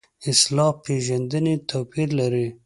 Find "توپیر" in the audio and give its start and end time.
1.69-2.09